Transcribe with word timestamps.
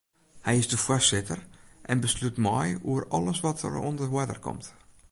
Hy 0.45 0.53
is 0.61 0.67
de 0.67 0.77
foarsitter 0.85 1.39
en 1.91 2.01
beslút 2.05 2.37
mei 2.45 2.69
oer 2.91 3.03
alles 3.17 3.39
wat 3.45 3.57
oan 3.67 3.95
de 3.99 4.07
oarder 4.17 4.39
komt. 4.45 4.65